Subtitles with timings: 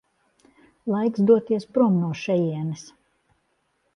[0.93, 2.87] Laiks doties prom no šejienes.